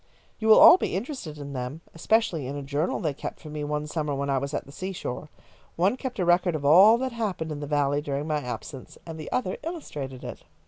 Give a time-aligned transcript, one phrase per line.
[0.39, 3.63] You will all be interested in them, especially in a journal they kept for me
[3.63, 5.29] one summer when I was at the seashore.
[5.75, 9.19] One kept a record of all that happened in the Valley during my absence, and
[9.19, 10.43] the other illustrated it."